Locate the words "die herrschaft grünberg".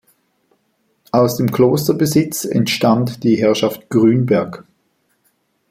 3.23-4.65